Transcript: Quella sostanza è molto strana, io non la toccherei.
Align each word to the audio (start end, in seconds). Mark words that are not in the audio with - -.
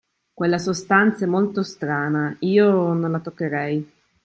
Quella 0.33 0.57
sostanza 0.57 1.25
è 1.25 1.27
molto 1.27 1.61
strana, 1.61 2.35
io 2.39 2.91
non 2.93 3.11
la 3.11 3.19
toccherei. 3.19 3.87